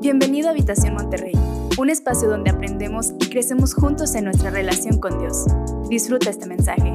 [0.00, 1.32] Bienvenido a Habitación Monterrey,
[1.76, 5.44] un espacio donde aprendemos y crecemos juntos en nuestra relación con Dios.
[5.88, 6.94] Disfruta este mensaje.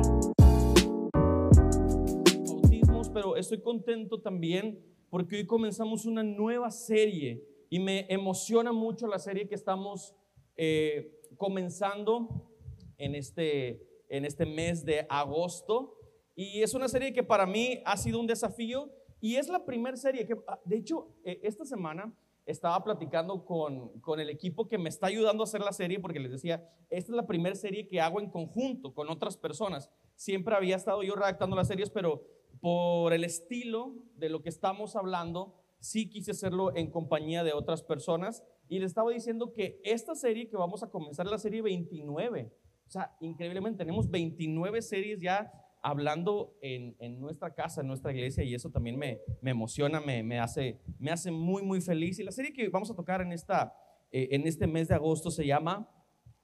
[3.13, 4.79] Pero estoy contento también
[5.09, 10.15] porque hoy comenzamos una nueva serie y me emociona mucho la serie que estamos
[10.55, 12.49] eh, comenzando
[12.97, 15.97] en este, en este mes de agosto.
[16.37, 18.89] Y es una serie que para mí ha sido un desafío
[19.19, 23.99] y es la primera serie que, ah, de hecho, eh, esta semana estaba platicando con,
[24.01, 27.11] con, el equipo que me está ayudando a hacer la serie porque les decía, esta
[27.11, 29.89] es la primera serie que hago en conjunto con otras personas.
[30.15, 32.23] Siempre había estado yo redactando las series, pero
[32.61, 37.83] por el estilo de lo que estamos hablando, sí quise hacerlo en compañía de otras
[37.83, 38.43] personas.
[38.69, 42.53] Y les estaba diciendo que esta serie que vamos a comenzar la serie 29.
[42.87, 45.51] O sea, increíblemente tenemos 29 series ya
[45.83, 51.11] hablando en, nuestra casa, en nuestra iglesia, y eso también me, emociona, me, hace, me
[51.11, 52.17] hace muy, muy feliz.
[52.19, 53.75] Y la serie que vamos a tocar en, esta,
[54.11, 55.89] eh, en este mes de agosto se llama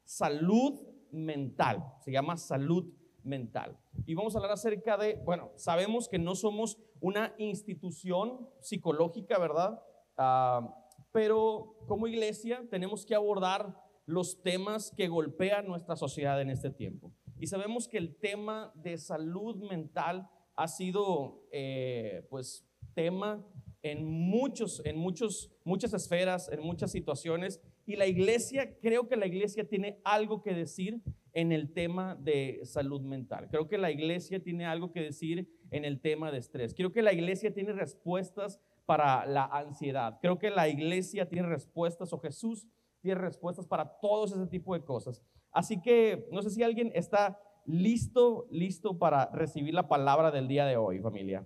[0.03, 3.80] Salud Mental, se llama Salud Mental.
[4.05, 9.81] Y vamos a hablar acerca de, bueno, sabemos que no somos una institución psicológica, ¿verdad?
[10.17, 10.75] Ah,
[11.14, 13.73] pero como iglesia tenemos que abordar
[14.05, 17.14] los temas que golpean nuestra sociedad en este tiempo.
[17.40, 23.45] Y sabemos que el tema de salud mental ha sido, eh, pues, tema
[23.82, 27.62] en muchos, en muchos, muchas esferas, en muchas situaciones.
[27.86, 31.02] Y la iglesia, creo que la iglesia tiene algo que decir
[31.32, 33.48] en el tema de salud mental.
[33.50, 36.73] Creo que la iglesia tiene algo que decir en el tema de estrés.
[36.73, 40.20] Creo que la iglesia tiene respuestas para la ansiedad.
[40.22, 42.67] Creo que la iglesia tiene respuestas, o Jesús
[43.02, 45.23] tiene respuestas para todos ese tipo de cosas.
[45.52, 50.66] Así que no sé si alguien está listo, listo para recibir la palabra del día
[50.66, 51.45] de hoy, familia.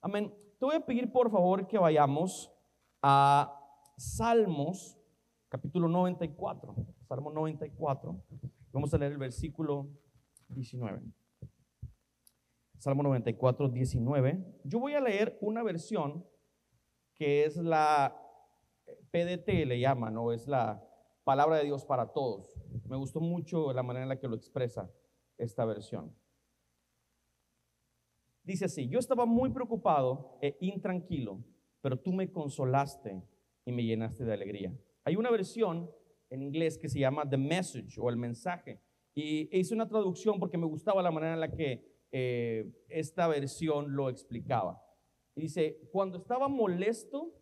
[0.00, 0.32] Amén.
[0.58, 2.52] Te voy a pedir por favor que vayamos
[3.02, 3.52] a
[3.96, 4.98] Salmos,
[5.48, 6.74] capítulo 94.
[7.08, 8.22] Salmo 94.
[8.72, 9.88] Vamos a leer el versículo
[10.48, 11.00] 19.
[12.78, 14.60] Salmo 94, 19.
[14.64, 16.24] Yo voy a leer una versión
[17.14, 18.14] que es la
[19.10, 20.85] PDT, le llaman, o es la
[21.26, 22.54] palabra de Dios para todos.
[22.88, 24.88] Me gustó mucho la manera en la que lo expresa
[25.36, 26.14] esta versión.
[28.44, 31.42] Dice así, yo estaba muy preocupado e intranquilo,
[31.80, 33.20] pero tú me consolaste
[33.64, 34.72] y me llenaste de alegría.
[35.02, 35.90] Hay una versión
[36.30, 38.80] en inglés que se llama The Message o el mensaje.
[39.12, 43.96] Y hice una traducción porque me gustaba la manera en la que eh, esta versión
[43.96, 44.80] lo explicaba.
[45.34, 47.34] Y dice, cuando estaba molesto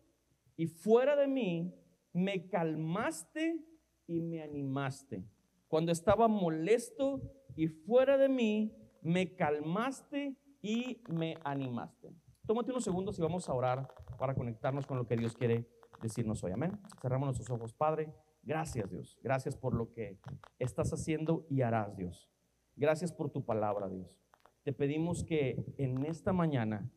[0.57, 1.71] y fuera de mí,
[2.13, 3.63] me calmaste
[4.07, 5.23] y me animaste.
[5.67, 7.21] Cuando estaba molesto
[7.55, 12.13] y fuera de mí, me calmaste y me animaste.
[12.45, 15.67] Tómate unos segundos y vamos a orar para conectarnos con lo que Dios quiere
[16.01, 16.51] decirnos hoy.
[16.51, 16.79] Amén.
[17.01, 18.13] Cerramos nuestros ojos, Padre.
[18.43, 19.19] Gracias, Dios.
[19.23, 20.19] Gracias por lo que
[20.59, 22.31] estás haciendo y harás, Dios.
[22.75, 24.21] Gracias por tu palabra, Dios.
[24.63, 26.91] Te pedimos que en esta mañana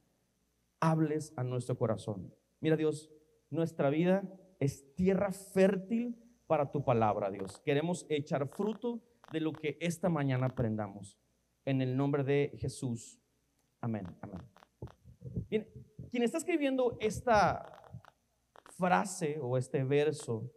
[0.81, 2.35] hables a nuestro corazón.
[2.61, 3.11] Mira, Dios,
[3.51, 4.23] nuestra vida
[4.61, 6.17] es tierra fértil
[6.49, 7.61] para tu palabra, Dios.
[7.65, 9.01] Queremos echar fruto
[9.31, 11.17] de lo que esta mañana aprendamos.
[11.65, 13.21] En el nombre de Jesús.
[13.81, 14.07] Amén.
[14.23, 14.41] Amén.
[15.49, 15.69] Bien,
[16.11, 17.63] quien está escribiendo esta
[18.79, 20.51] frase o este verso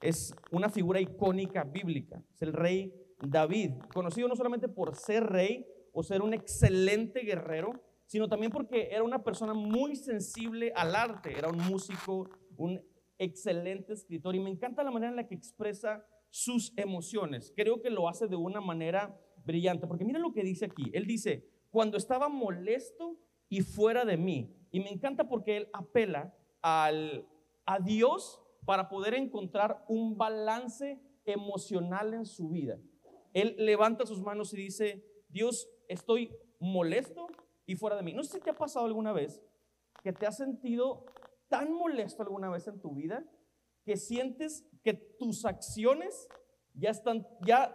[0.00, 2.22] es una figura icónica bíblica.
[2.34, 7.72] Es el rey David, conocido no solamente por ser rey o ser un excelente guerrero,
[8.06, 11.36] sino también porque era una persona muy sensible al arte.
[11.38, 12.80] Era un músico, un
[13.18, 17.52] excelente escritor y me encanta la manera en la que expresa sus emociones.
[17.56, 20.90] Creo que lo hace de una manera brillante, porque mira lo que dice aquí.
[20.92, 23.18] Él dice, cuando estaba molesto
[23.48, 24.54] y fuera de mí.
[24.70, 27.26] Y me encanta porque él apela al,
[27.64, 32.78] a Dios para poder encontrar un balance emocional en su vida.
[33.32, 37.26] Él levanta sus manos y dice, Dios, estoy molesto
[37.66, 38.12] y fuera de mí.
[38.12, 39.42] No sé si te ha pasado alguna vez
[40.02, 41.06] que te has sentido
[41.48, 43.24] tan molesto alguna vez en tu vida
[43.84, 46.28] que sientes que tus acciones
[46.74, 47.74] ya están, ya,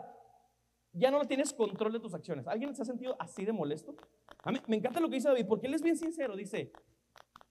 [0.91, 2.47] ya no tienes control de tus acciones.
[2.47, 3.95] ¿Alguien se ha sentido así de molesto?
[4.43, 6.35] A mí me encanta lo que dice David, porque él es bien sincero.
[6.35, 6.71] Dice,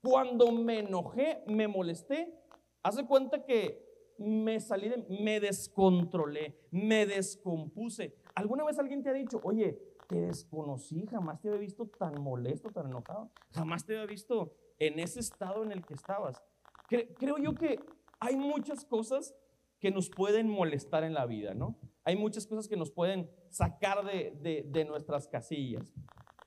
[0.02, 2.34] cuando me enojé, me molesté,
[2.82, 8.14] hace cuenta que me salí de, me descontrolé, me descompuse.
[8.34, 12.70] ¿Alguna vez alguien te ha dicho, oye, te desconocí, jamás te había visto tan molesto,
[12.70, 14.54] tan enojado, jamás te había visto
[14.86, 16.42] en ese estado en el que estabas.
[16.88, 17.78] Creo yo que
[18.18, 19.32] hay muchas cosas
[19.78, 21.78] que nos pueden molestar en la vida, ¿no?
[22.02, 25.92] Hay muchas cosas que nos pueden sacar de, nuestras casillas.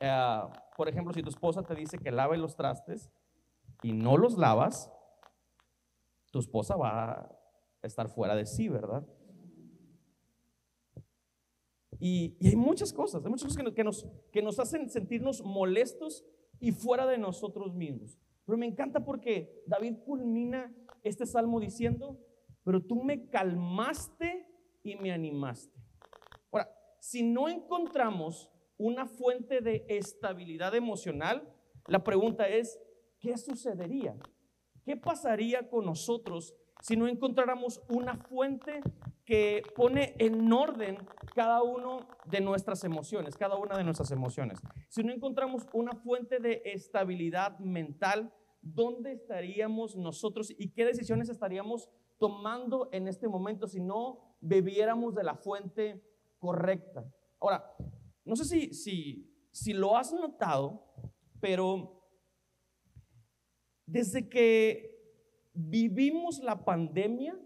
[0.01, 0.41] Eh,
[0.75, 3.09] por ejemplo, si tu esposa te dice que lave los trastes
[3.81, 4.91] y no los lavas,
[6.31, 7.37] tu esposa va a
[7.83, 9.07] estar fuera de sí, ¿verdad?
[11.99, 16.25] Y, hay muchas cosas, hay muchas cosas que nos, que nos hacen sentirnos molestos
[16.59, 18.19] y fuera de nosotros mismos.
[18.45, 22.19] Pero me encanta porque David culmina este salmo diciendo,
[22.63, 24.47] pero tú me calmaste
[24.83, 25.79] y me animaste.
[26.51, 26.69] Ahora,
[26.99, 31.51] si no encontramos una fuente de estabilidad emocional,
[31.87, 32.79] la pregunta es,
[33.19, 34.15] ¿qué sucedería?
[34.83, 38.81] ¿Qué pasaría con nosotros si no encontráramos una fuente
[39.25, 40.97] que pone en orden
[41.33, 44.59] cada uno de nuestras emociones, cada una de nuestras emociones.
[44.87, 48.31] Si no encontramos una fuente de estabilidad mental,
[48.61, 51.89] ¿dónde estaríamos nosotros y qué decisiones estaríamos
[52.19, 56.03] tomando en este momento si no bebiéramos de la fuente
[56.37, 57.03] correcta?
[57.39, 57.75] Ahora,
[58.23, 60.85] no sé si, si, si lo has notado,
[61.41, 62.07] pero
[63.87, 64.95] desde que
[65.53, 67.39] vivimos la pandemia,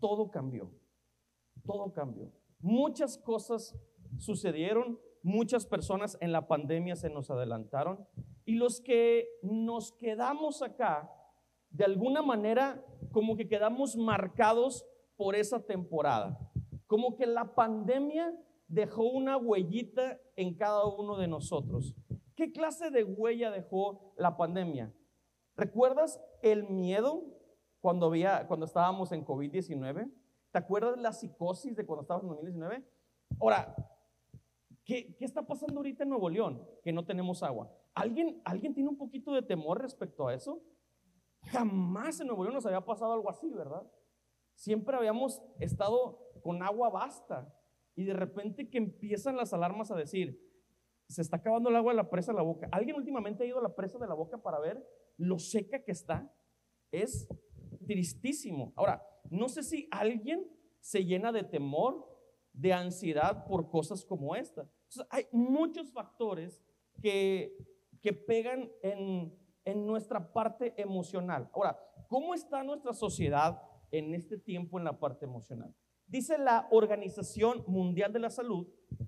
[0.00, 0.77] todo cambió
[1.68, 2.32] todo cambió.
[2.60, 3.78] Muchas cosas
[4.16, 8.08] sucedieron, muchas personas en la pandemia se nos adelantaron
[8.46, 11.12] y los que nos quedamos acá,
[11.68, 12.82] de alguna manera,
[13.12, 14.86] como que quedamos marcados
[15.16, 16.38] por esa temporada.
[16.86, 18.34] Como que la pandemia
[18.66, 21.94] dejó una huellita en cada uno de nosotros.
[22.34, 24.94] ¿Qué clase de huella dejó la pandemia?
[25.54, 27.24] ¿Recuerdas el miedo
[27.80, 30.10] cuando, había, cuando estábamos en COVID-19?
[30.58, 32.84] ¿Te acuerdas la psicosis de cuando estabas en 2019?
[33.38, 33.76] Ahora,
[34.84, 36.68] ¿qué, ¿qué, está pasando ahorita en Nuevo León?
[36.82, 37.72] Que no tenemos agua.
[37.94, 40.60] ¿Alguien, ¿Alguien tiene un poquito de temor respecto a eso?
[41.44, 43.88] Jamás en Nuevo León nos había pasado algo así, ¿verdad?
[44.56, 47.54] Siempre habíamos estado con agua basta
[47.94, 50.44] y de repente que empiezan las alarmas a decir,
[51.06, 52.68] se está acabando el agua de la presa de la boca.
[52.72, 54.84] ¿Alguien últimamente ha ido a la presa de la boca para ver
[55.18, 56.28] lo seca que está?
[56.90, 57.28] Es
[57.86, 58.72] tristísimo.
[58.74, 60.46] Ahora, no sé si alguien
[60.80, 62.06] se llena de temor,
[62.52, 64.68] de ansiedad por cosas como esta.
[65.10, 66.64] hay muchos factores
[67.00, 67.56] que,
[68.00, 71.50] que pegan en, en nuestra parte emocional.
[71.52, 71.78] Ahora,
[72.08, 75.74] ¿cómo está nuestra sociedad en este tiempo en la parte emocional?
[76.06, 78.66] Dice la Organización Mundial de la Salud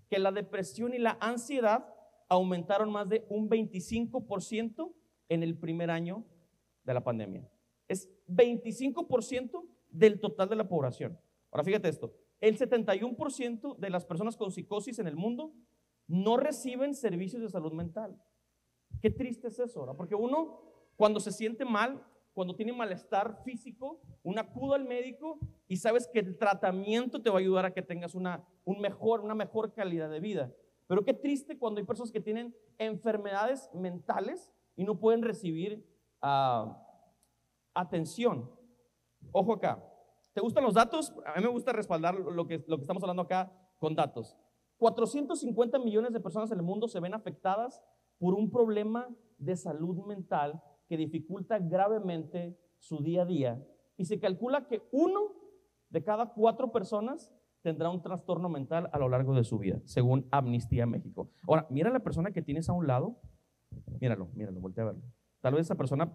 [0.09, 1.87] que la depresión y la ansiedad
[2.29, 4.93] aumentaron más de un 25%
[5.29, 6.25] en el primer año
[6.85, 7.49] de la pandemia.
[7.89, 11.19] Es 25% del total de la población.
[11.51, 15.53] Ahora fíjate esto, el 71% de las personas con psicosis en el mundo
[16.07, 18.21] no reciben servicios de salud mental.
[19.01, 19.97] Qué triste es eso, ¿verdad?
[19.97, 20.61] Porque uno,
[20.97, 25.39] cuando se siente mal, cuando tiene malestar físico, uno acude al médico
[25.69, 29.21] y sabes que el tratamiento te va a ayudar a que tengas una, un mejor,
[29.21, 30.53] una mejor calidad de vida.
[30.87, 35.87] Pero qué triste cuando hay personas que tienen enfermedades mentales y no pueden recibir
[36.23, 36.73] uh,
[37.75, 38.51] atención.
[39.33, 39.83] Ojo acá.
[40.33, 41.13] ¿Te gustan los datos?
[41.27, 44.37] A mí me gusta respaldar lo que, estamos hablando acá con datos.
[44.79, 47.83] 450 millones de personas en el mundo se ven afectadas
[48.19, 53.67] por un problema de salud mental que dificulta gravemente su día a día.
[53.97, 55.21] Y se calcula que uno
[55.91, 57.33] de cada cuatro personas
[57.63, 61.31] tendrá un trastorno mental a lo largo de su vida, según Amnistía México.
[61.47, 63.21] Ahora, mira la persona que tienes a un lado.
[64.01, 65.03] Míralo, míralo, voltea a verlo.
[65.41, 66.13] Tal vez esa persona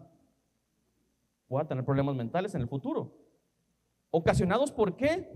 [1.48, 3.14] pueda tener problemas mentales en el futuro.
[4.12, 5.30] ¿Ocasionados por qué?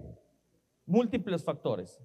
[0.85, 2.01] Múltiples factores.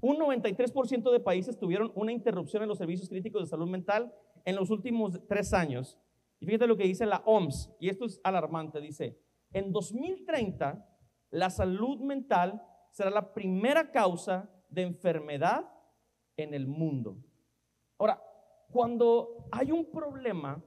[0.00, 4.12] Un 93% de países tuvieron una interrupción en los servicios críticos de salud mental
[4.44, 5.98] en los últimos tres años.
[6.40, 9.16] Y fíjate lo que dice la OMS, y esto es alarmante, dice,
[9.52, 10.88] en 2030
[11.30, 15.70] la salud mental será la primera causa de enfermedad
[16.36, 17.16] en el mundo.
[17.98, 18.22] Ahora,
[18.70, 20.62] cuando hay un problema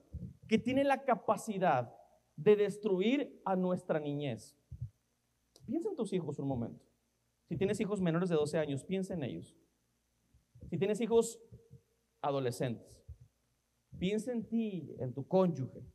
[0.48, 1.94] que tiene la capacidad
[2.36, 4.58] de destruir a nuestra niñez.
[5.66, 6.86] Piensa en tus hijos un momento.
[7.48, 9.56] Si tienes hijos menores de 12 años, piensa en ellos.
[10.70, 11.40] Si tienes hijos
[12.22, 13.06] adolescentes,
[13.98, 15.86] piensa en ti, en tu cónyuge.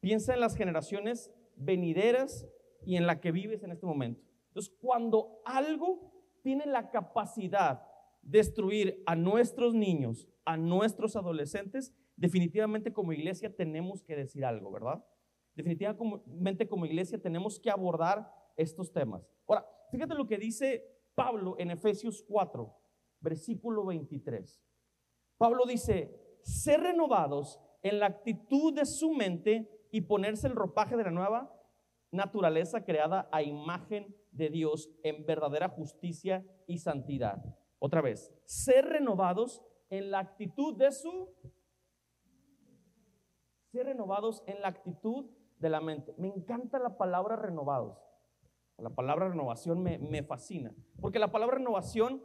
[0.00, 2.46] Piensa en las generaciones venideras
[2.86, 4.22] y en la que vives en este momento.
[4.48, 6.10] Entonces, cuando algo
[6.42, 7.82] tiene la capacidad
[8.22, 14.70] de destruir a nuestros niños, a nuestros adolescentes, definitivamente como iglesia tenemos que decir algo,
[14.70, 15.02] ¿verdad?
[15.54, 19.26] Definitivamente como iglesia tenemos que abordar estos temas.
[19.48, 20.84] Ahora, fíjate lo que dice
[21.14, 22.76] Pablo en Efesios 4,
[23.20, 24.62] versículo 23.
[25.38, 31.04] Pablo dice, ser renovados en la actitud de su mente y ponerse el ropaje de
[31.04, 31.56] la nueva
[32.12, 37.42] naturaleza creada a imagen de Dios en verdadera justicia y santidad.
[37.78, 41.30] Otra vez, ser renovados en la actitud de su
[43.70, 45.26] ser renovados en la actitud
[45.58, 46.14] de la mente.
[46.18, 47.98] Me encanta la palabra renovados.
[48.78, 52.24] La palabra renovación me, me fascina, porque la palabra renovación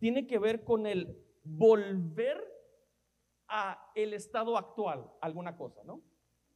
[0.00, 2.42] tiene que ver con el volver
[3.46, 6.02] a el estado actual, alguna cosa, ¿no?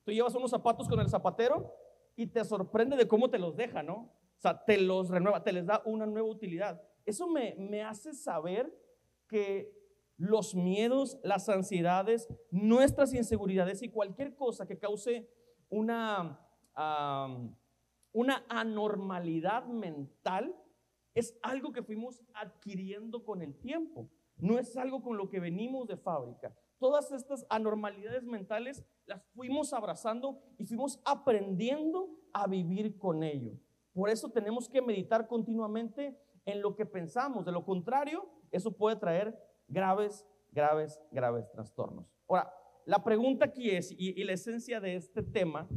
[0.05, 1.73] Tú llevas unos zapatos con el zapatero
[2.17, 4.13] y te sorprende de cómo te los deja, ¿no?
[4.37, 6.83] O sea, te los renueva, te les da una nueva utilidad.
[7.05, 8.73] Eso me, me hace saber
[9.29, 9.73] que
[10.17, 15.29] los miedos, las ansiedades, nuestras inseguridades y cualquier cosa que cause
[15.69, 16.41] una,
[18.13, 20.55] una anormalidad mental
[21.15, 24.11] es algo que fuimos adquiriendo con el tiempo.
[24.37, 26.55] No es algo con lo que venimos de fábrica.
[26.79, 33.59] Todas estas anormalidades mentales las fuimos abrazando y fuimos aprendiendo a vivir con ello.
[33.95, 37.47] Por eso tenemos que meditar continuamente en lo que pensamos.
[37.47, 39.35] De lo contrario, eso puede traer
[39.69, 42.07] graves, graves, graves trastornos.
[42.29, 42.53] Ahora,
[42.85, 45.69] la pregunta aquí es, y, la esencia de este tema,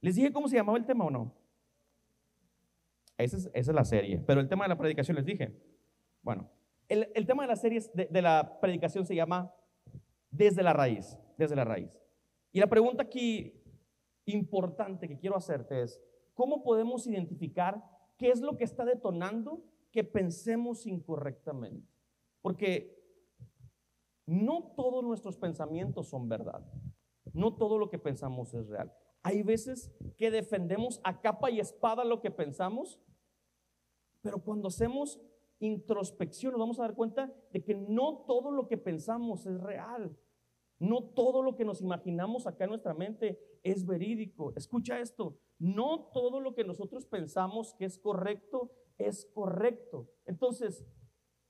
[0.00, 1.34] ¿les dije cómo se llamaba el tema o no?
[3.18, 5.52] Esa es, la serie, pero el tema de la predicación les dije.
[6.22, 6.48] Bueno,
[6.88, 9.52] el, tema de la serie, de, de la predicación se llama
[10.30, 12.00] Desde la raíz, desde la raíz.
[12.52, 13.60] Y la pregunta aquí
[14.24, 16.00] importante que quiero hacerte es,
[16.34, 17.82] ¿cómo podemos identificar
[18.16, 21.86] qué es lo que está detonando que pensemos incorrectamente?
[22.40, 22.97] Porque
[24.28, 26.62] no todos nuestros pensamientos son verdad.
[27.32, 28.92] No todo lo que pensamos es real.
[29.22, 33.00] Hay veces que defendemos a capa y espada lo que pensamos,
[34.20, 35.18] pero cuando hacemos
[35.60, 40.14] introspección nos vamos a dar cuenta de que no todo lo que pensamos es real.
[40.78, 44.52] No todo lo que nos imaginamos acá en nuestra mente es verídico.
[44.56, 50.10] Escucha esto, no todo lo que nosotros pensamos que es correcto es correcto.
[50.26, 50.84] Entonces,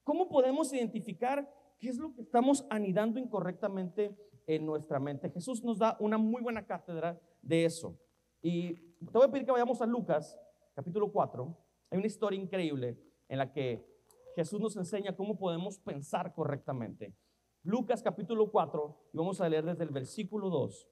[0.04, 4.16] ¿cómo podemos identificar ¿Qué es lo que estamos anidando incorrectamente
[4.48, 5.30] en nuestra mente?
[5.30, 7.96] Jesús nos da una muy buena cátedra de eso.
[8.42, 10.36] Y te voy a pedir que vayamos a Lucas,
[10.74, 11.56] capítulo 4.
[11.90, 13.86] Hay una historia increíble en la que
[14.34, 17.14] Jesús nos enseña cómo podemos pensar correctamente.
[17.62, 20.88] Lucas capítulo 4, y vamos a leer desde el versículo 2.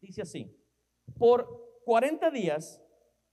[0.00, 0.56] Dice así,
[1.18, 2.80] por 40 días,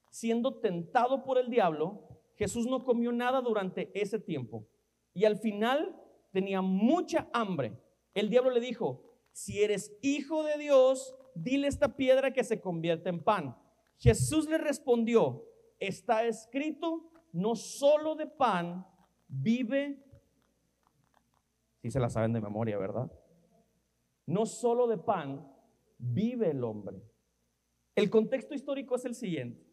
[0.10, 4.66] siendo tentado por el diablo, Jesús no comió nada durante ese tiempo.
[5.14, 5.96] Y al final
[6.32, 7.80] tenía mucha hambre.
[8.14, 13.10] El diablo le dijo, si eres hijo de Dios, dile esta piedra que se convierte
[13.10, 13.58] en pan.
[13.98, 15.46] Jesús le respondió,
[15.80, 18.86] está escrito, no solo de pan
[19.28, 20.04] vive,
[21.82, 23.12] si se la saben de memoria, ¿verdad?
[24.26, 25.48] No solo de pan
[25.98, 27.02] vive el hombre.
[27.96, 29.66] El contexto histórico es el siguiente.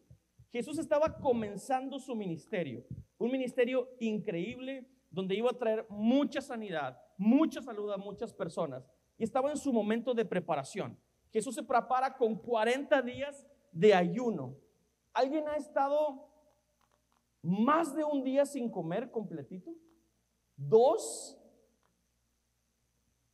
[0.51, 2.85] Jesús estaba comenzando su ministerio,
[3.17, 8.89] un ministerio increíble, donde iba a traer mucha sanidad, mucha salud a muchas personas.
[9.17, 10.97] Y estaba en su momento de preparación.
[11.31, 14.55] Jesús se prepara con 40 días de ayuno.
[15.13, 16.29] ¿Alguien ha estado
[17.41, 19.71] más de un día sin comer completito?
[20.55, 21.37] ¿Dos?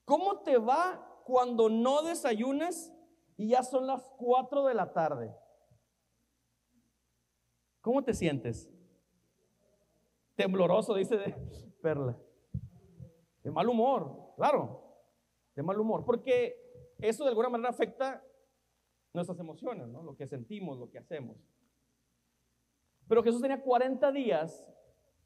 [0.05, 2.93] ¿Cómo te va cuando no desayunas
[3.37, 5.35] y ya son las 4 de la tarde?
[7.81, 8.69] ¿Cómo te sientes?
[10.35, 11.35] Tembloroso, dice
[11.81, 12.17] Perla.
[13.43, 14.83] De mal humor, claro,
[15.55, 16.55] de mal humor, porque
[16.99, 18.23] eso de alguna manera afecta
[19.13, 20.01] nuestras emociones, ¿no?
[20.01, 21.37] lo que sentimos, lo que hacemos.
[23.07, 24.65] Pero Jesús tenía 40 días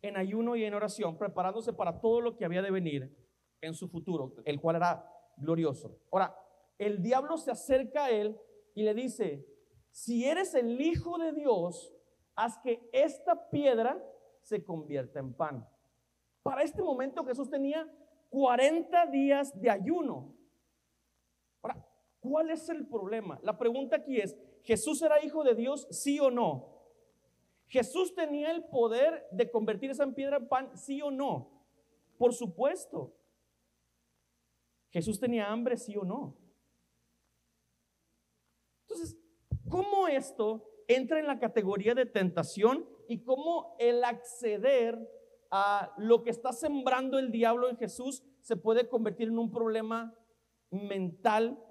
[0.01, 3.15] en ayuno y en oración, preparándose para todo lo que había de venir
[3.61, 5.99] en su futuro, el cual era glorioso.
[6.11, 6.35] Ahora,
[6.77, 8.37] el diablo se acerca a él
[8.75, 9.47] y le dice,
[9.91, 11.93] si eres el Hijo de Dios,
[12.35, 14.03] haz que esta piedra
[14.47, 15.67] se convierta en pan.
[16.41, 17.85] Para este momento Jesús tenía
[18.29, 20.33] 40 días de ayuno.
[21.61, 21.85] Ahora,
[22.21, 23.37] ¿cuál es el problema?
[23.43, 26.77] La pregunta aquí es, ¿Jesús era hijo de Dios, sí o no?
[27.67, 31.51] ¿Jesús tenía el poder de convertir esa piedra en pan, sí o no?
[32.17, 33.13] Por supuesto.
[34.91, 36.37] ¿Jesús tenía hambre, sí o no?
[38.83, 39.17] Entonces,
[39.69, 44.97] ¿cómo esto entra en la categoría de tentación y cómo el acceder
[45.51, 50.15] a lo que está sembrando el diablo en Jesús se puede convertir en un problema
[50.71, 51.63] mental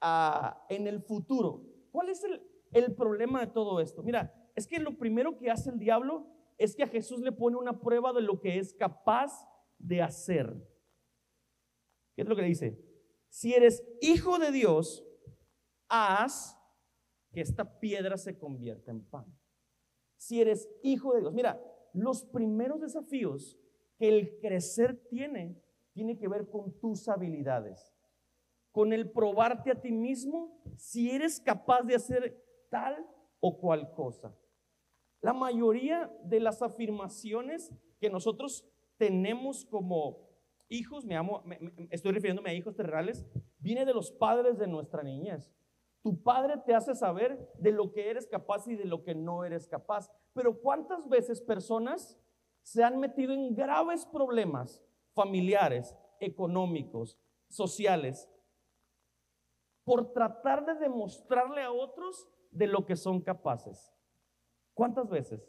[0.00, 1.62] ah, en el futuro.
[1.92, 2.42] ¿Cuál es el,
[2.72, 4.02] el problema de todo esto?
[4.02, 6.26] Mira, es que lo primero que hace el diablo
[6.58, 9.46] es que a Jesús le pone una prueba de lo que es capaz
[9.78, 10.54] de hacer.
[12.14, 12.78] ¿Qué es lo que dice?
[13.28, 15.06] Si eres hijo de Dios,
[15.88, 16.56] haz
[17.32, 19.39] que esta piedra se convierta en pan.
[20.20, 21.32] Si eres hijo de Dios.
[21.32, 21.58] Mira,
[21.94, 23.58] los primeros desafíos
[23.96, 25.58] que el crecer tiene,
[25.94, 27.96] tiene que ver con tus habilidades,
[28.70, 33.06] con el probarte a ti mismo si eres capaz de hacer tal
[33.40, 34.36] o cual cosa.
[35.22, 40.28] La mayoría de las afirmaciones que nosotros tenemos como
[40.68, 41.42] hijos, me amo,
[41.88, 43.24] estoy refiriéndome a hijos terrenales,
[43.58, 45.50] viene de los padres de nuestra niñez.
[46.02, 49.44] Tu padre te hace saber de lo que eres capaz y de lo que no
[49.44, 50.10] eres capaz.
[50.32, 52.18] Pero ¿cuántas veces personas
[52.62, 58.30] se han metido en graves problemas familiares, económicos, sociales,
[59.84, 63.92] por tratar de demostrarle a otros de lo que son capaces?
[64.72, 65.46] ¿Cuántas veces?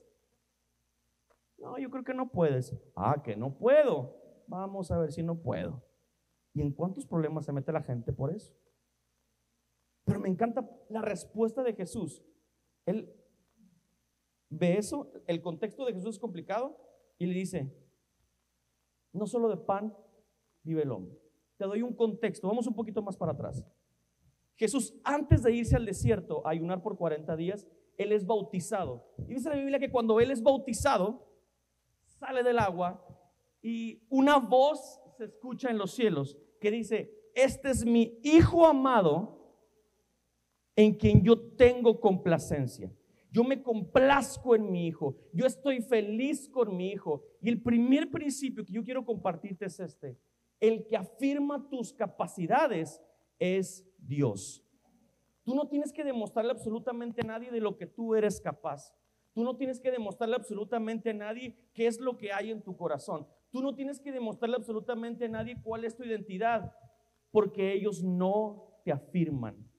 [1.57, 2.75] No, yo creo que no puedes.
[2.95, 4.17] Ah, que no puedo.
[4.47, 5.81] Vamos a ver si no puedo.
[6.53, 8.53] ¿Y en cuántos problemas se mete la gente por eso?
[10.11, 12.21] Pero me encanta la respuesta de Jesús.
[12.85, 13.09] Él
[14.49, 16.77] ve eso, el contexto de Jesús es complicado
[17.17, 17.73] y le dice,
[19.13, 19.95] no solo de pan
[20.63, 21.17] vive el hombre.
[21.55, 23.63] Te doy un contexto, vamos un poquito más para atrás.
[24.57, 27.65] Jesús, antes de irse al desierto a ayunar por 40 días,
[27.97, 29.07] Él es bautizado.
[29.29, 31.25] Y dice la Biblia que cuando Él es bautizado,
[32.03, 33.01] sale del agua
[33.61, 39.40] y una voz se escucha en los cielos que dice, este es mi Hijo amado
[40.75, 42.91] en quien yo tengo complacencia.
[43.31, 45.15] Yo me complazco en mi hijo.
[45.33, 47.23] Yo estoy feliz con mi hijo.
[47.41, 50.17] Y el primer principio que yo quiero compartirte es este.
[50.59, 53.01] El que afirma tus capacidades
[53.39, 54.63] es Dios.
[55.43, 58.93] Tú no tienes que demostrarle absolutamente a nadie de lo que tú eres capaz.
[59.33, 62.75] Tú no tienes que demostrarle absolutamente a nadie qué es lo que hay en tu
[62.75, 63.25] corazón.
[63.49, 66.73] Tú no tienes que demostrarle absolutamente a nadie cuál es tu identidad,
[67.31, 69.70] porque ellos no te afirman.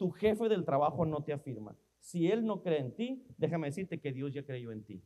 [0.00, 1.76] Tu jefe del trabajo no te afirma.
[1.98, 5.04] Si él no cree en ti, déjame decirte que Dios ya creyó en ti.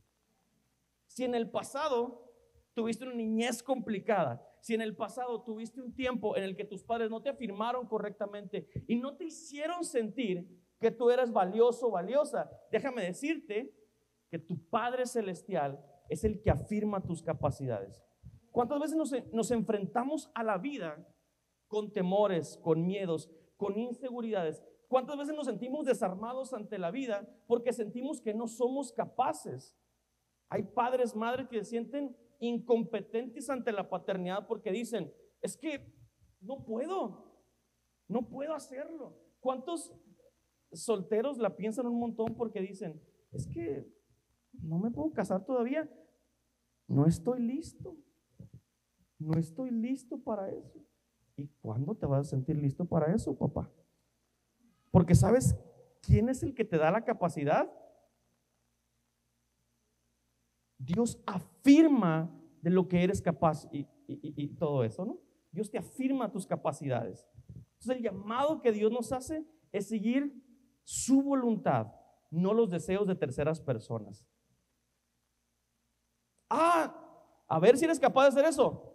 [1.08, 2.30] Si en el pasado
[2.74, 6.84] tuviste una niñez complicada, si en el pasado tuviste un tiempo en el que tus
[6.84, 10.46] padres no te afirmaron correctamente y no te hicieron sentir
[10.78, 13.74] que tú eras valioso o valiosa, déjame decirte
[14.30, 18.00] que tu Padre Celestial es el que afirma tus capacidades.
[18.52, 21.04] ¿Cuántas veces nos, nos enfrentamos a la vida
[21.66, 24.62] con temores, con miedos, con inseguridades?
[24.88, 29.76] ¿Cuántas veces nos sentimos desarmados ante la vida porque sentimos que no somos capaces?
[30.48, 35.92] Hay padres, madres que se sienten incompetentes ante la paternidad porque dicen, es que
[36.40, 37.42] no puedo,
[38.08, 39.18] no puedo hacerlo.
[39.40, 39.92] ¿Cuántos
[40.72, 43.00] solteros la piensan un montón porque dicen,
[43.32, 43.86] es que
[44.52, 45.88] no me puedo casar todavía,
[46.86, 47.96] no estoy listo,
[49.18, 50.84] no estoy listo para eso.
[51.36, 53.70] ¿Y cuándo te vas a sentir listo para eso, papá?
[54.94, 55.56] Porque sabes
[56.02, 57.68] quién es el que te da la capacidad.
[60.78, 62.30] Dios afirma
[62.62, 65.18] de lo que eres capaz y, todo eso, ¿no?
[65.50, 67.26] Dios te afirma tus capacidades.
[67.48, 70.32] Entonces el llamado que Dios nos hace es seguir
[70.84, 71.88] su voluntad,
[72.30, 74.24] no los deseos de terceras personas.
[76.48, 78.93] Ah, a ver si eres capaz de hacer eso.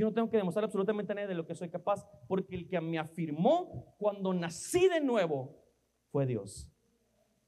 [0.00, 2.66] Yo no tengo que demostrar absolutamente a nadie de lo que soy capaz, porque el
[2.66, 5.62] que me afirmó cuando nací de nuevo
[6.10, 6.66] fue Dios.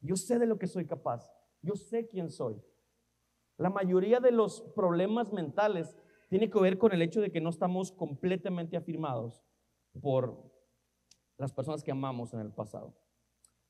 [0.03, 2.63] Yo sé de lo que soy capaz, yo sé quién soy.
[3.57, 5.97] La mayoría de los problemas mentales
[6.29, 9.43] tiene que ver con el hecho de que no estamos completamente afirmados
[10.03, 10.53] por
[11.39, 12.95] las personas que amamos en el pasado.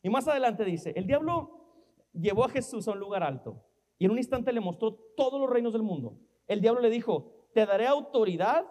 [0.03, 3.65] Y más adelante dice, el diablo llevó a Jesús a un lugar alto
[3.97, 6.19] y en un instante le mostró todos los reinos del mundo.
[6.49, 8.67] El diablo le dijo, te daré autoridad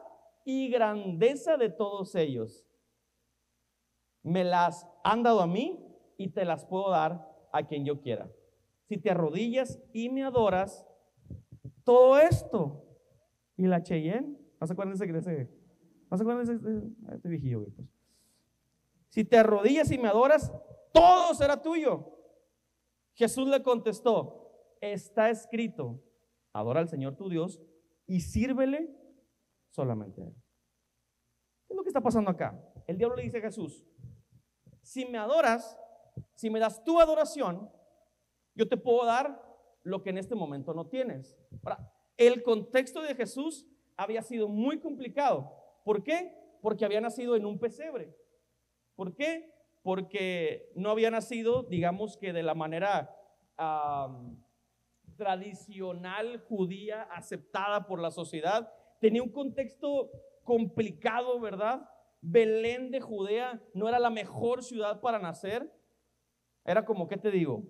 [0.46, 2.66] y grandeza de todos ellos.
[4.24, 5.86] Me las han dado a mí
[6.18, 8.32] y te las puedo dar a quien yo quiera.
[8.88, 10.86] Si te arrodillas y me adoras,
[11.84, 12.86] todo esto.
[13.58, 15.50] Y la Cheyenne, ¿no se acuerdan de ese?
[16.10, 17.16] ¿No se acuerdan de ese?
[17.16, 17.88] Este viejillo, pues.
[19.10, 20.52] Si te arrodillas y me adoras,
[20.94, 22.18] todo será tuyo.
[23.14, 26.02] Jesús le contestó, está escrito,
[26.54, 27.62] adora al Señor tu Dios
[28.12, 28.94] y sírvele
[29.70, 30.36] solamente a Él.
[31.66, 32.62] ¿Qué es lo que está pasando acá?
[32.86, 33.86] El diablo le dice a Jesús,
[34.82, 35.80] si me adoras,
[36.36, 37.72] si me das tu adoración,
[38.54, 39.42] yo te puedo dar
[39.84, 41.40] lo que en este momento no tienes.
[41.64, 45.50] Ahora, el contexto de Jesús había sido muy complicado.
[45.86, 46.36] ¿Por qué?
[46.62, 48.14] Porque había nacido en un pesebre.
[48.96, 49.54] ¿Por qué?
[49.84, 53.16] Porque no había nacido, digamos que de la manera
[55.22, 58.74] tradicional judía aceptada por la sociedad.
[59.00, 60.10] Tenía un contexto
[60.44, 61.88] complicado, ¿verdad?
[62.22, 65.72] Belén de Judea no era la mejor ciudad para nacer.
[66.66, 67.62] Era como, ¿qué te digo?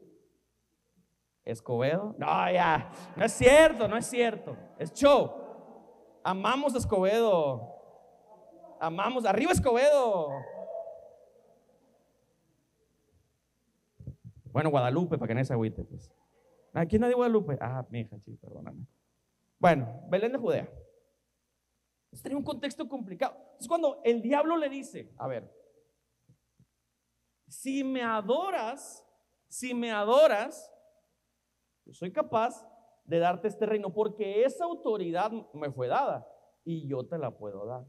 [1.44, 2.16] Escobedo.
[2.18, 2.90] No, ya.
[3.18, 4.56] No es cierto, no es cierto.
[4.80, 5.30] Es show.
[6.24, 7.68] Amamos Escobedo.
[8.80, 9.26] Amamos.
[9.26, 10.30] Arriba Escobedo.
[14.54, 16.10] Bueno, Guadalupe, para que nadie se agüite, pues.
[16.74, 17.58] ¿A quién nadie Guadalupe?
[17.60, 18.86] Ah, mi hija, sí, perdóname.
[19.60, 20.70] Bueno, Belén de Judea.
[22.12, 23.36] Esto tenía un contexto complicado.
[23.60, 25.50] Es cuando el diablo le dice, a ver,
[27.48, 29.06] si me adoras,
[29.48, 30.72] si me adoras,
[31.86, 32.66] yo soy capaz
[33.06, 36.28] de darte este reino porque esa autoridad me fue dada
[36.64, 37.86] y yo te la puedo dar.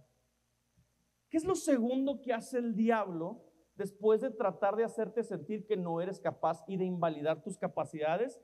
[1.29, 5.77] ¿Qué es lo segundo que hace el diablo después de tratar de hacerte sentir que
[5.77, 8.41] no eres capaz y de invalidar tus capacidades?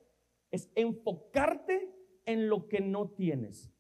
[0.51, 1.93] Es enfocarte
[2.25, 3.73] en lo que no tienes.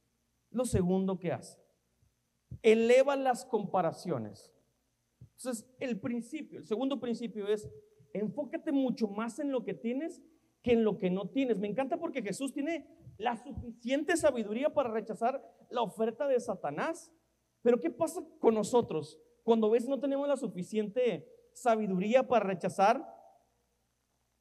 [0.50, 1.58] Lo segundo que hace.
[2.62, 4.54] Eleva las comparaciones.
[5.20, 7.68] Entonces, el principio, el segundo principio es,
[8.12, 10.22] enfócate mucho más en lo que tienes
[10.62, 11.58] que en lo que no tienes.
[11.58, 17.12] Me encanta porque Jesús tiene la suficiente sabiduría para rechazar la oferta de Satanás.
[17.62, 23.06] Pero ¿qué pasa con nosotros cuando a veces no tenemos la suficiente sabiduría para rechazar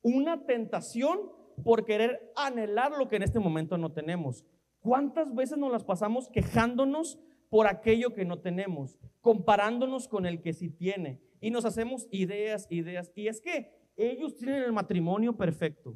[0.01, 1.31] una tentación
[1.63, 4.45] por querer anhelar lo que en este momento no tenemos?
[4.79, 10.53] ¿Cuántas veces nos las pasamos quejándonos por aquello que no tenemos, comparándonos con el que
[10.53, 11.21] sí tiene?
[11.41, 13.11] Y nos hacemos ideas, ideas.
[13.15, 15.95] Y es que ellos tienen el matrimonio perfecto.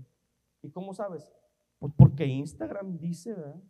[0.62, 1.32] ¿Y cómo sabes?
[1.80, 3.62] Pues porque Instagram dice, ¿verdad?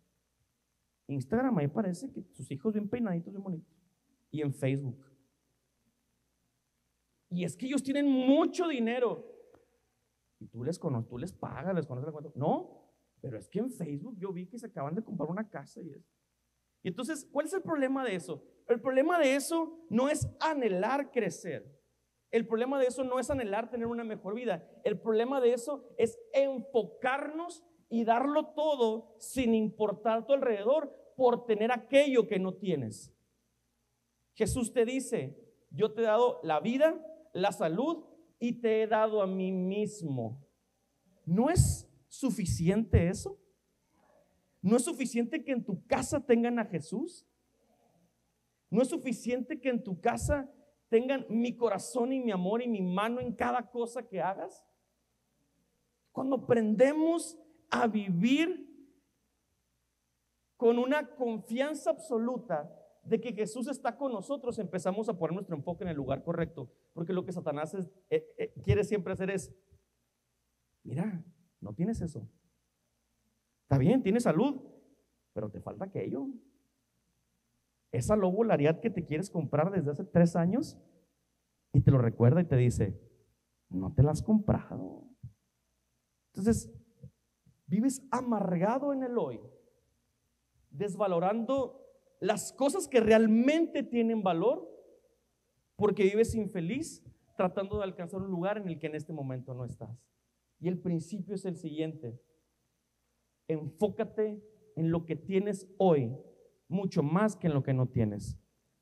[1.07, 3.77] Instagram ahí parece que sus hijos bien peinaditos, bien bonitos.
[4.31, 5.05] Y en Facebook.
[7.29, 9.30] Y es que ellos tienen mucho dinero.
[10.41, 12.31] Y tú les conoces, tú les pagas, les conoces la cuenta.
[12.33, 12.81] No,
[13.21, 15.91] pero es que en Facebook yo vi que se acaban de comprar una casa y
[15.91, 16.09] eso.
[16.81, 18.43] Y entonces, ¿cuál es el problema de eso?
[18.67, 21.79] El problema de eso no es anhelar crecer.
[22.31, 24.67] El problema de eso no es anhelar tener una mejor vida.
[24.83, 31.71] El problema de eso es enfocarnos y darlo todo sin importar tu alrededor por tener
[31.71, 33.13] aquello que no tienes.
[34.33, 35.37] Jesús te dice,
[35.69, 36.99] yo te he dado la vida,
[37.31, 38.05] la salud
[38.41, 40.43] y te he dado a mí mismo.
[41.25, 43.39] ¿No es suficiente eso?
[44.63, 47.27] ¿No es suficiente que en tu casa tengan a Jesús?
[48.71, 50.51] ¿No es suficiente que en tu casa
[50.89, 54.65] tengan mi corazón y mi amor y mi mano en cada cosa que hagas?
[56.11, 57.37] Cuando aprendemos
[57.69, 58.67] a vivir
[60.57, 65.83] con una confianza absoluta de que Jesús está con nosotros, empezamos a poner nuestro enfoque
[65.83, 66.71] en el lugar correcto.
[66.93, 67.87] Porque lo que Satanás eh,
[68.37, 69.53] eh, quiere siempre hacer es,
[70.83, 71.23] mira,
[71.59, 72.29] no tienes eso.
[73.63, 74.61] Está bien, tienes salud,
[75.33, 76.27] pero te falta aquello.
[77.91, 80.77] Esa lobularidad que te quieres comprar desde hace tres años
[81.73, 82.99] y te lo recuerda y te dice,
[83.69, 85.07] no te la has comprado.
[86.33, 86.69] Entonces,
[87.71, 89.39] Vives amargado en el hoy,
[90.71, 91.80] desvalorando
[92.21, 94.69] las cosas que realmente tienen valor,
[95.75, 97.03] porque vives infeliz
[97.35, 100.05] tratando de alcanzar un lugar en el que en este momento no estás.
[100.59, 102.21] Y el principio es el siguiente.
[103.47, 104.39] Enfócate
[104.75, 106.15] en lo que tienes hoy,
[106.67, 108.37] mucho más que en lo que no tienes.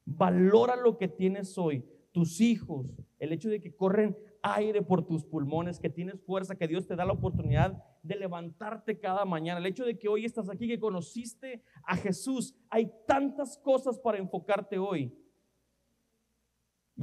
[0.05, 5.23] Valora lo que tienes hoy, tus hijos, el hecho de que corren aire por tus
[5.23, 9.59] pulmones, que tienes fuerza, que Dios te da la oportunidad de levantarte cada mañana.
[9.59, 12.55] El hecho de que hoy estás aquí, que conociste a Jesús.
[12.69, 15.13] Hay tantas cosas para enfocarte hoy.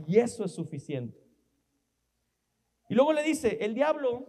[0.07, 1.19] Y eso es suficiente.
[2.89, 4.29] Y luego le dice, el diablo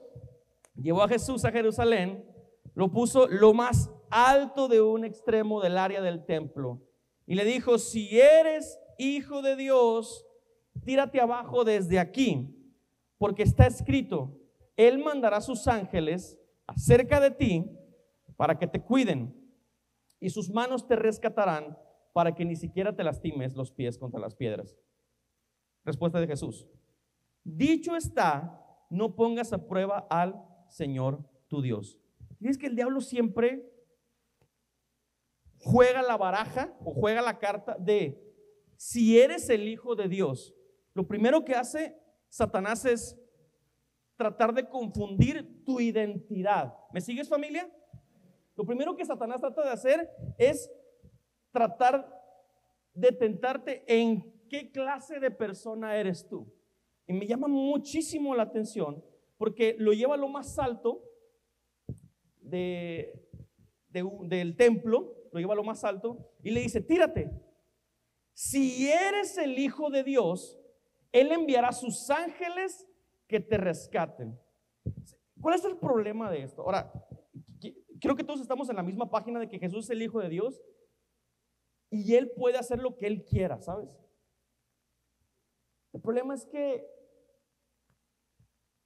[0.76, 2.26] llevó a Jesús a Jerusalén,
[2.74, 6.82] lo puso lo más alto de un extremo del área del templo.
[7.26, 10.26] Y le dijo, si eres hijo de Dios,
[10.86, 12.56] tírate abajo desde aquí,
[13.18, 14.40] porque está escrito,
[14.76, 17.72] Él mandará sus ángeles acerca de ti
[18.36, 19.34] para que te cuiden
[20.20, 21.78] y sus manos te rescatarán
[22.14, 24.78] para que ni siquiera te lastimes los pies contra las piedras.
[25.84, 26.68] Respuesta de Jesús.
[27.44, 32.00] Dicho está, no pongas a prueba al Señor tu Dios.
[32.40, 33.72] Y es que el diablo siempre
[35.60, 38.24] juega la baraja o juega la carta de
[38.76, 40.54] si eres el hijo de Dios.
[40.94, 41.98] Lo primero que hace
[42.30, 43.18] Satanás es
[44.18, 46.74] tratar de confundir tu identidad.
[46.92, 47.72] ¿Me sigues familia?
[48.56, 50.70] Lo primero que Satanás trata de hacer es
[51.52, 52.12] tratar
[52.94, 56.52] de tentarte en qué clase de persona eres tú.
[57.06, 59.04] Y me llama muchísimo la atención
[59.38, 61.04] porque lo lleva a lo más alto
[62.42, 63.24] de,
[63.90, 67.30] del templo, lo lleva a lo más alto y le dice, tírate.
[68.34, 70.60] Si eres el Hijo de Dios,
[71.12, 72.88] Él enviará sus ángeles
[73.28, 74.40] que te rescaten.
[75.40, 76.62] ¿Cuál es el problema de esto?
[76.64, 76.92] Ahora,
[78.00, 80.30] creo que todos estamos en la misma página de que Jesús es el Hijo de
[80.30, 80.62] Dios
[81.90, 83.90] y Él puede hacer lo que Él quiera, ¿sabes?
[85.94, 86.86] El problema es que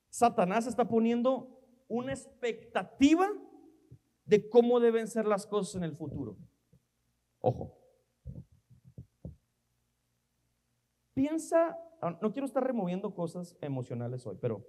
[0.10, 3.28] Satanás está poniendo una expectativa
[4.26, 6.38] de cómo deben ser las cosas en el futuro.
[7.40, 7.78] Ojo.
[11.14, 14.66] Piensa, no quiero estar removiendo cosas emocionales hoy, pero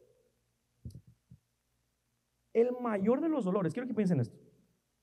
[2.53, 4.39] el mayor de los dolores, quiero que piensen esto,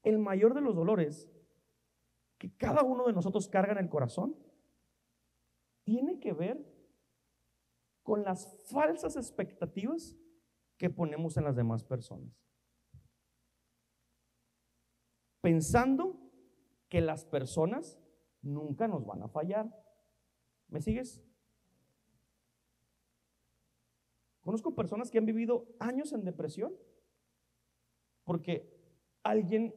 [0.03, 1.29] el mayor de los dolores
[2.37, 4.35] que cada uno de nosotros carga en el corazón
[5.83, 6.63] tiene que ver
[8.03, 10.15] con las falsas expectativas
[10.77, 12.31] que ponemos en las demás personas.
[15.41, 16.17] Pensando
[16.89, 17.99] que las personas
[18.41, 19.69] nunca nos van a fallar.
[20.67, 21.21] ¿Me sigues?
[24.41, 26.73] Conozco personas que han vivido años en depresión
[28.23, 28.71] porque
[29.23, 29.75] alguien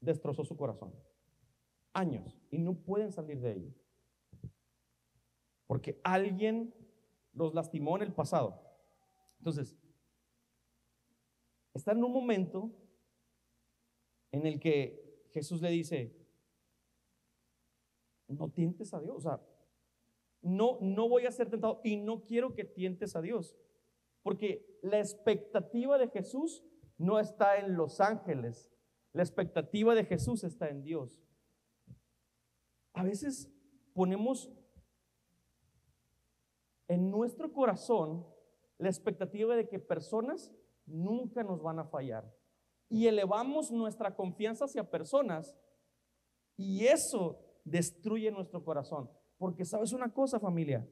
[0.00, 0.94] destrozó su corazón.
[1.92, 2.40] Años.
[2.50, 3.74] Y no pueden salir de ello.
[5.66, 6.74] Porque alguien
[7.32, 8.60] los lastimó en el pasado.
[9.38, 9.76] Entonces,
[11.74, 12.72] está en un momento
[14.32, 16.16] en el que Jesús le dice,
[18.26, 19.16] no tientes a Dios.
[19.16, 19.40] O sea,
[20.42, 23.56] no, no voy a ser tentado y no quiero que tientes a Dios.
[24.22, 26.64] Porque la expectativa de Jesús
[26.96, 28.70] no está en los ángeles.
[29.12, 31.20] La expectativa de Jesús está en Dios.
[32.92, 33.50] A veces
[33.94, 34.50] ponemos
[36.88, 38.26] en nuestro corazón
[38.78, 40.52] la expectativa de que personas
[40.86, 42.32] nunca nos van a fallar.
[42.88, 45.56] Y elevamos nuestra confianza hacia personas
[46.56, 49.10] y eso destruye nuestro corazón.
[49.38, 50.86] Porque sabes una cosa familia,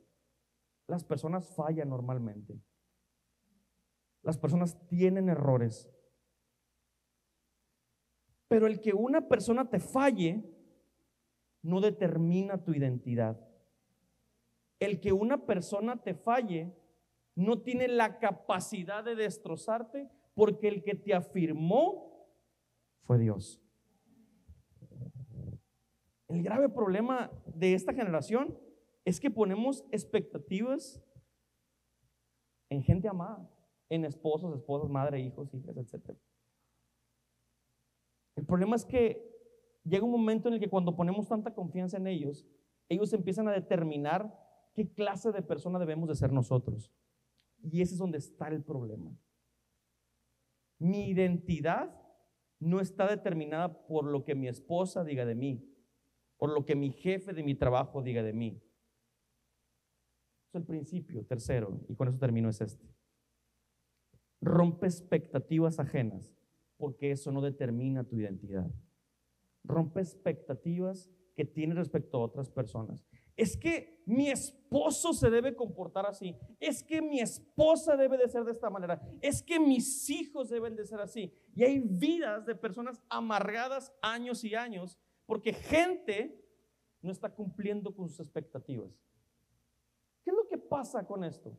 [0.86, 2.60] las personas fallan normalmente.
[4.22, 5.90] Las personas tienen errores.
[8.48, 10.44] Pero el que una persona te falle
[11.62, 13.40] no determina tu identidad.
[14.78, 16.72] El que una persona te falle
[17.34, 22.28] no tiene la capacidad de destrozarte porque el que te afirmó
[23.02, 23.65] fue Dios.
[26.28, 28.58] El grave problema de esta generación
[29.04, 31.00] es que ponemos expectativas
[32.68, 33.48] en gente amada,
[33.88, 36.16] en esposos, esposas, madre, hijos, hijas, etc.
[38.34, 39.24] El problema es que
[39.84, 42.44] llega un momento en el que cuando ponemos tanta confianza en ellos,
[42.88, 44.36] ellos empiezan a determinar
[44.74, 46.92] qué clase de persona debemos de ser nosotros.
[47.62, 49.16] Y ese es donde está el problema.
[50.78, 51.94] Mi identidad
[52.58, 55.75] no está determinada por lo que mi esposa diga de mí,
[56.36, 58.62] por lo que mi jefe de mi trabajo diga de mí.
[60.48, 62.86] Es el principio, tercero, y con eso termino, es este.
[64.40, 66.34] Rompe expectativas ajenas,
[66.76, 68.70] porque eso no determina tu identidad.
[69.64, 76.06] Rompe expectativas que tienes respecto a otras personas es que mi esposo se debe comportar
[76.06, 80.48] así, es que mi esposa debe de ser de esta manera, es que mis hijos
[80.48, 81.32] deben de ser así.
[81.54, 86.40] Y hay vidas de personas amargadas años y años porque gente
[87.02, 88.92] no está cumpliendo con sus expectativas.
[90.24, 91.58] ¿Qué es lo que pasa con esto?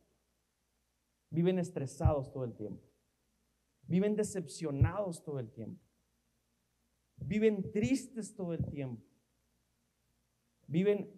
[1.30, 2.82] Viven estresados todo el tiempo,
[3.82, 5.82] viven decepcionados todo el tiempo,
[7.16, 9.04] viven tristes todo el tiempo,
[10.66, 11.12] viven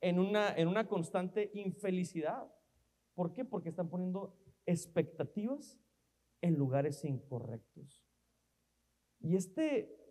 [0.00, 2.50] en una, en una constante infelicidad.
[3.14, 3.44] ¿Por qué?
[3.44, 5.78] Porque están poniendo expectativas
[6.40, 8.04] en lugares incorrectos.
[9.20, 10.03] Y este,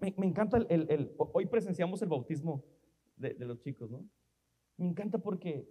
[0.00, 2.64] me, encanta el, hoy presenciamos el bautismo
[3.16, 4.08] de, de, los chicos, ¿no?
[4.76, 5.68] Me encanta porque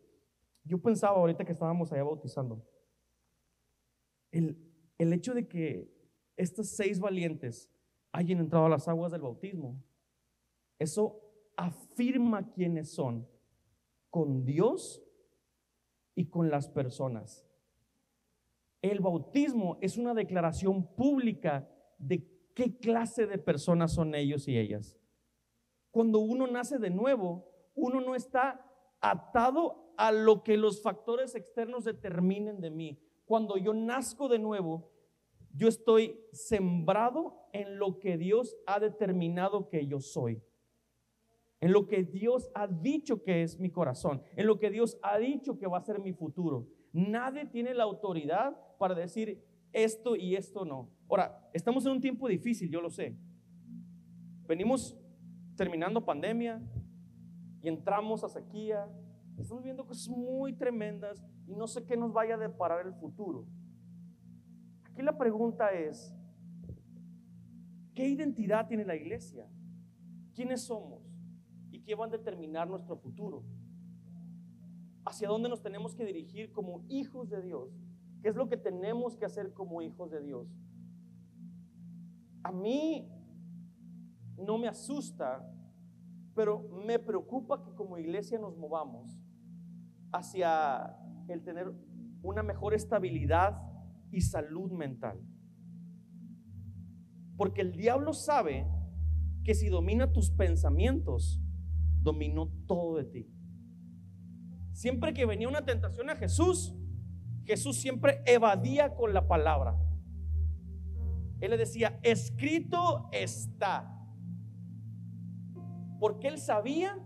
[0.64, 2.66] yo pensaba ahorita que estábamos allá bautizando,
[4.32, 4.58] el,
[4.98, 5.94] el hecho de que
[6.38, 7.72] estos seis valientes
[8.12, 9.82] hayan entrado a las aguas del bautismo,
[10.80, 11.22] eso
[11.58, 13.28] afirma quiénes son
[14.10, 15.04] con Dios
[16.16, 17.46] y con las personas.
[18.82, 24.98] El bautismo es una declaración pública de qué clase de personas son ellos y ellas.
[25.92, 28.66] Cuando uno nace de nuevo, uno no está
[29.00, 33.00] atado a lo que los factores externos determinen de mí.
[33.26, 34.92] Cuando yo nazco de nuevo,
[35.54, 40.42] yo estoy sembrado en lo que Dios ha determinado que yo soy
[41.66, 45.18] en lo que Dios ha dicho que es mi corazón, en lo que Dios ha
[45.18, 46.68] dicho que va a ser mi futuro.
[46.94, 49.44] Nadie tiene la autoridad para decir
[49.84, 50.90] esto y esto no.
[51.10, 53.16] Ahora, estamos en un tiempo difícil, yo lo sé.
[54.48, 54.98] Venimos
[55.56, 56.62] terminando pandemia
[57.62, 58.90] y entramos a sequía.
[59.38, 63.46] Estamos viendo cosas muy tremendas y no sé qué nos vaya a deparar el futuro.
[64.86, 66.16] Aquí la pregunta es,
[67.94, 69.48] ¿qué identidad tiene la iglesia?
[70.34, 71.06] ¿Quiénes somos?
[71.86, 73.44] que van a determinar nuestro futuro.
[75.08, 77.70] hacia dónde nos tenemos que dirigir como hijos de Dios.
[78.26, 80.48] ¿Qué es lo que tenemos que hacer como hijos de Dios?
[82.42, 83.08] A mí
[84.36, 85.48] no me asusta,
[86.34, 89.16] pero me preocupa que como iglesia nos movamos
[90.12, 91.72] hacia el tener
[92.24, 93.62] una mejor estabilidad
[94.10, 95.22] y salud mental.
[97.38, 98.66] Porque el diablo sabe
[99.44, 101.40] que si domina tus pensamientos,
[102.02, 103.32] dominó todo de ti.
[104.72, 106.76] Siempre que venía una tentación a Jesús,
[107.46, 109.78] Jesús siempre evadía con la palabra.
[111.40, 113.92] Él le decía, escrito está.
[116.00, 116.98] Porque él sabía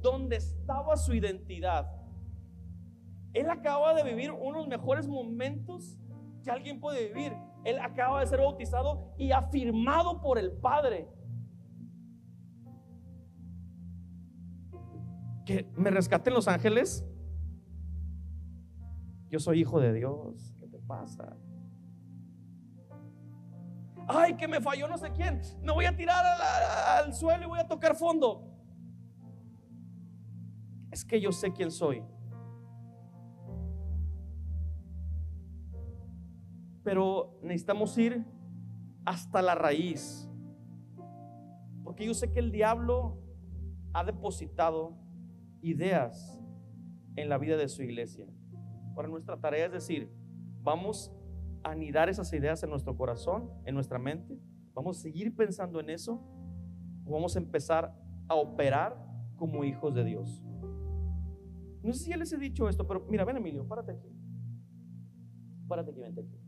[0.00, 1.90] dónde estaba su identidad.
[3.32, 5.98] Él acaba de vivir unos mejores momentos
[6.44, 7.32] que alguien puede vivir.
[7.64, 11.08] Él acaba de ser bautizado y afirmado por el Padre.
[15.44, 17.04] Que me rescaten los ángeles.
[19.34, 20.54] Yo soy hijo de Dios.
[20.60, 21.36] ¿Qué te pasa?
[24.06, 25.40] Ay, que me falló no sé quién.
[25.60, 28.48] Me voy a tirar al, suelo y voy a tocar fondo.
[30.92, 32.04] Es que yo sé quién soy.
[36.84, 38.24] Pero necesitamos ir
[39.04, 40.30] hasta la raíz.
[41.82, 43.20] Porque yo sé que el diablo
[43.94, 44.96] ha depositado
[45.60, 46.40] ideas
[47.16, 48.28] en la vida de su iglesia.
[48.94, 50.10] Ahora nuestra tarea es decir,
[50.62, 51.12] vamos
[51.62, 54.38] a anidar esas ideas en nuestro corazón, en nuestra mente.
[54.74, 56.22] Vamos a seguir pensando en eso.
[57.06, 57.94] O vamos a empezar
[58.28, 58.96] a operar
[59.36, 60.42] como hijos de Dios.
[61.82, 64.08] No sé si ya les he dicho esto, pero mira, ven Emilio, párate aquí.
[65.68, 66.38] Párate aquí, vente aquí.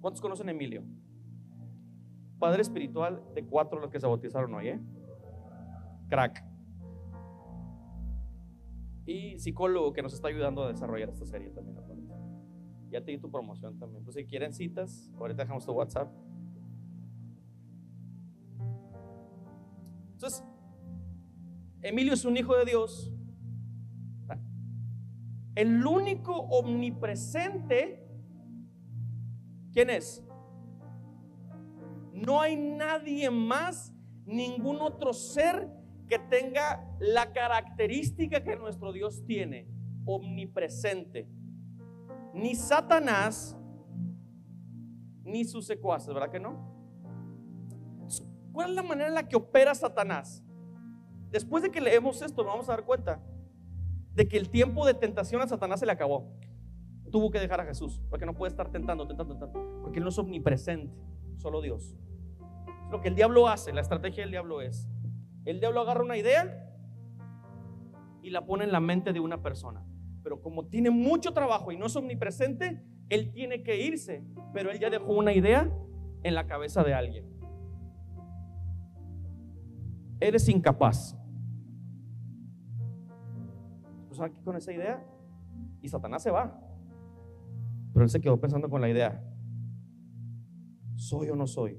[0.00, 0.82] ¿Cuántos conocen Emilio?
[2.38, 4.80] Padre espiritual de cuatro los que se bautizaron hoy, ¿eh?
[6.08, 6.51] Crack.
[9.04, 11.76] Y psicólogo que nos está ayudando a desarrollar esta serie también.
[12.90, 14.04] Ya te di tu promoción también.
[14.04, 16.12] Pues si quieren citas, ahorita dejamos tu WhatsApp.
[20.12, 20.44] Entonces,
[21.80, 23.12] Emilio es un hijo de Dios.
[25.54, 28.02] El único omnipresente
[29.72, 30.22] ¿Quién es?
[32.12, 33.92] No hay nadie más,
[34.26, 35.68] ningún otro ser
[36.12, 39.66] que tenga la característica que nuestro Dios tiene,
[40.04, 41.26] omnipresente.
[42.34, 43.56] Ni Satanás,
[45.24, 46.70] ni sus secuaces, ¿verdad que no?
[48.52, 50.44] ¿Cuál es la manera en la que opera Satanás?
[51.30, 53.22] Después de que leemos esto, nos vamos a dar cuenta
[54.14, 56.30] de que el tiempo de tentación a Satanás se le acabó
[57.10, 60.10] tuvo que dejar a Jesús, porque no puede estar tentando, tentando, tentando, porque Él no
[60.10, 60.94] es omnipresente,
[61.38, 61.96] solo Dios.
[62.90, 64.90] Lo que el diablo hace, la estrategia del diablo es,
[65.44, 66.68] el diablo agarra una idea
[68.22, 69.84] y la pone en la mente de una persona,
[70.22, 74.78] pero como tiene mucho trabajo y no es omnipresente, Él tiene que irse, pero Él
[74.78, 75.70] ya dejó una idea
[76.22, 77.26] en la cabeza de alguien.
[80.20, 81.16] Eres incapaz.
[84.08, 85.04] Pues aquí con esa idea
[85.80, 86.60] y Satanás se va.
[87.92, 89.22] Pero él se quedó pensando con la idea,
[90.94, 91.78] ¿soy o no soy?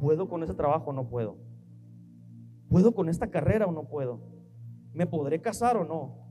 [0.00, 1.45] ¿Puedo con ese trabajo o no puedo?
[2.68, 4.20] ¿Puedo con esta carrera o no puedo?
[4.92, 6.26] ¿Me podré casar o no?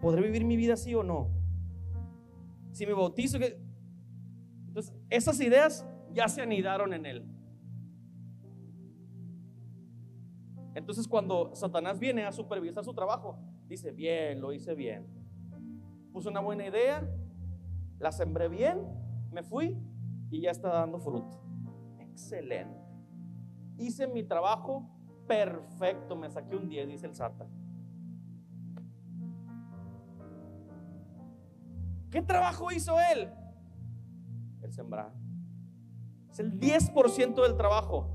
[0.00, 1.30] ¿Podré vivir mi vida así o no?
[2.72, 3.38] Si me bautizo,
[4.68, 7.24] entonces esas ideas ya se anidaron en él.
[10.74, 15.06] Entonces cuando Satanás viene a supervisar su trabajo, dice, bien, lo hice bien.
[16.12, 17.08] Puse una buena idea,
[17.98, 18.78] la sembré bien,
[19.32, 19.76] me fui
[20.30, 21.49] y ya está dando fruto.
[22.20, 22.78] Excelente.
[23.78, 24.86] Hice mi trabajo
[25.26, 27.48] perfecto, me saqué un 10, dice el Satan.
[32.10, 33.30] ¿Qué trabajo hizo él?
[34.60, 35.14] El sembrar.
[36.28, 38.06] Es el 10% del trabajo.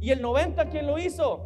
[0.00, 1.40] ¿Y el 90% quién lo hizo?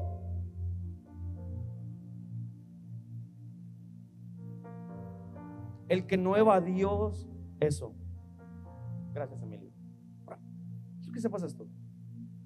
[5.89, 7.13] El que no evadió
[7.61, 7.95] eso.
[9.13, 9.71] Gracias, Emilio.
[11.01, 11.69] Quiero que sepas esto.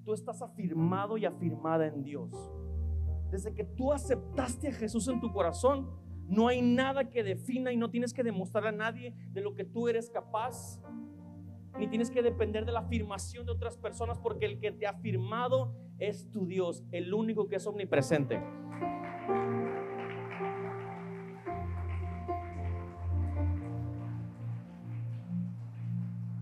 [0.09, 2.31] Tú estás afirmado y afirmada en Dios.
[3.29, 5.87] Desde que tú aceptaste a Jesús en tu corazón,
[6.27, 9.65] no hay nada que defina y no tienes que demostrar a nadie de lo que
[9.65, 10.81] tú eres capaz.
[11.77, 14.89] Ni tienes que depender de la afirmación de otras personas porque el que te ha
[14.89, 18.41] afirmado es tu Dios, el único que es omnipresente.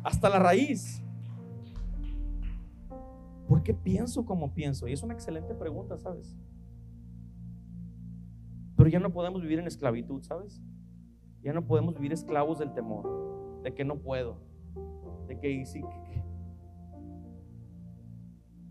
[0.04, 1.04] hasta la raíz.
[3.68, 4.88] ¿Por qué pienso como pienso?
[4.88, 6.38] Y es una excelente pregunta, ¿sabes?
[8.78, 10.62] Pero ya no podemos vivir en esclavitud, ¿sabes?
[11.42, 14.40] Ya no podemos vivir esclavos del temor, de que no puedo,
[15.28, 15.84] de que sí.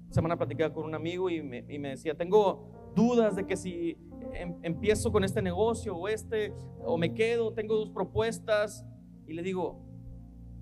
[0.09, 3.99] Semana platicaba con un amigo y me, y me decía, tengo dudas de que si
[4.33, 6.55] em, empiezo con este negocio o este,
[6.87, 8.87] o me quedo, tengo dos propuestas.
[9.27, 9.79] Y le digo,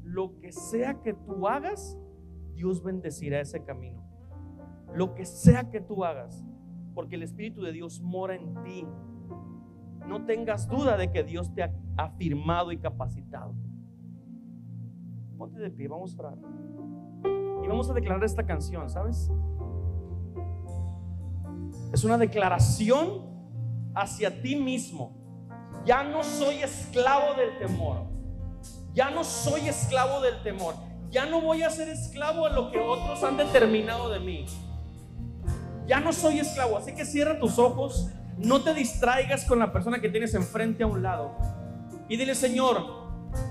[0.03, 1.97] lo que sea que tú hagas,
[2.57, 4.04] Dios bendecirá ese camino.
[4.95, 6.45] Lo que sea que tú hagas,
[6.95, 8.87] porque el Espíritu de Dios mora en ti.
[10.07, 13.55] No tengas duda de que Dios te ha afirmado y capacitado.
[15.37, 16.39] Ponte de pie, vamos a orar.
[17.65, 19.33] Y vamos a declarar esta canción, ¿sabes?
[21.93, 23.23] Es una declaración
[23.95, 25.17] hacia ti mismo.
[25.85, 28.05] Ya no soy esclavo del temor.
[28.93, 30.75] Ya no soy esclavo del temor.
[31.11, 34.47] Ya no voy a ser esclavo a lo que otros han determinado de mí.
[35.87, 36.79] Ya no soy esclavo.
[36.79, 38.09] Así que cierra tus ojos.
[38.39, 41.37] No te distraigas con la persona que tienes enfrente a un lado.
[42.09, 42.85] Y dile, Señor,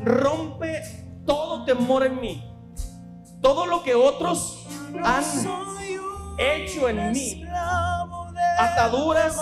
[0.04, 0.82] rompe
[1.26, 2.44] todo temor en mí.
[3.42, 4.68] Todo lo que otros
[5.04, 5.24] han
[6.38, 7.44] hecho en mí.
[8.60, 9.36] Ataduras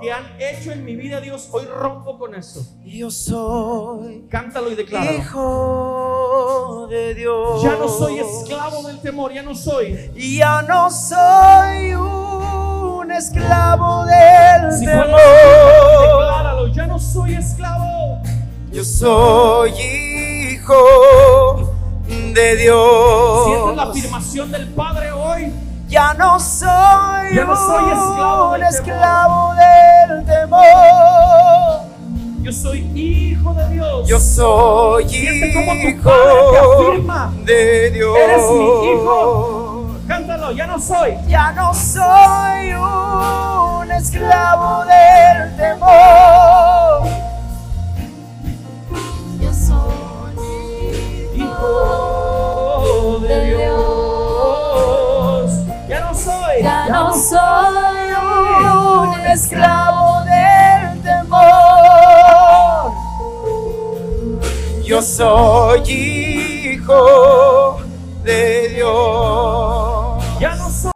[0.00, 2.64] que han hecho en mi vida, Dios, hoy rompo con eso.
[2.84, 5.18] Yo soy Cántalo y decláralo.
[5.18, 7.62] hijo de Dios.
[7.62, 10.10] Ya no soy esclavo del temor, ya no soy.
[10.16, 15.06] Ya no soy un esclavo del Si temor.
[15.06, 18.22] decláralo, ya no soy esclavo.
[18.72, 20.74] Yo soy hijo
[22.08, 23.78] de Sientes la Dios.
[23.90, 25.19] afirmación del Padre hoy.
[26.00, 30.62] Ya no soy Ya no soy esclavo un del esclavo del temor.
[32.40, 34.08] Yo soy hijo de Dios.
[34.08, 37.32] Yo soy Siente como tu hijo Padre te afirma.
[37.44, 38.16] de Dios.
[38.16, 39.90] Eres mi hijo.
[40.08, 41.16] Cántalo, ya no soy.
[41.28, 46.69] Ya no soy un esclavo del temor.
[56.90, 58.12] No soy
[58.72, 62.92] Un esclavo del temor.
[64.84, 67.76] Yo soy hijo
[68.24, 70.24] de Dios.
[70.40, 70.90] Ya no soy.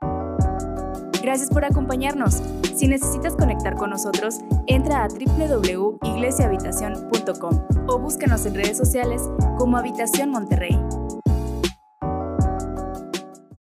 [1.23, 2.43] Gracias por acompañarnos.
[2.75, 9.23] Si necesitas conectar con nosotros, entra a www.iglesiahabitacion.com o búscanos en redes sociales
[9.59, 10.77] como Habitación Monterrey.